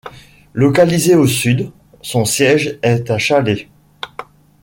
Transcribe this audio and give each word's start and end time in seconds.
Localisé 0.55 1.13
au 1.13 1.27
sud, 1.27 1.71
son 2.01 2.25
siège 2.25 2.79
est 2.81 3.11
à 3.11 3.19
Chalais. 3.19 3.69